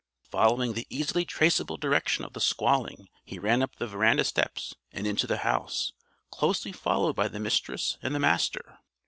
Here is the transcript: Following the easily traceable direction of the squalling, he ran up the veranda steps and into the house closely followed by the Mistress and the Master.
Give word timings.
Following 0.31 0.73
the 0.73 0.87
easily 0.89 1.25
traceable 1.25 1.77
direction 1.77 2.25
of 2.25 2.33
the 2.33 2.41
squalling, 2.41 3.07
he 3.23 3.37
ran 3.37 3.61
up 3.61 3.75
the 3.75 3.85
veranda 3.85 4.23
steps 4.23 4.73
and 4.91 5.05
into 5.05 5.27
the 5.27 5.37
house 5.45 5.93
closely 6.31 6.71
followed 6.71 7.15
by 7.15 7.27
the 7.27 7.39
Mistress 7.39 7.99
and 8.01 8.15
the 8.15 8.19
Master. 8.19 8.79